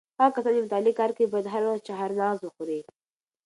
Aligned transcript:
هغه 0.19 0.29
کسان 0.35 0.51
چې 0.55 0.61
د 0.61 0.63
مطالعې 0.65 0.93
کار 0.99 1.09
کوي 1.15 1.27
باید 1.31 1.51
هره 1.53 1.65
ورځ 1.69 1.81
چهارمغز 1.89 2.39
وخوري. 2.43 2.79